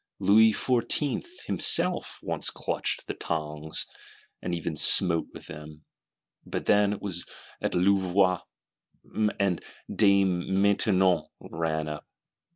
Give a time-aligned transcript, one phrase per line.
[0.17, 3.85] Louis Fourteenth himself once clutched the tongs,
[4.41, 5.85] and even smote with them;
[6.43, 7.23] but then it was
[7.61, 8.41] at Louvois,
[9.39, 9.63] and
[9.95, 12.07] Dame Maintenon ran up.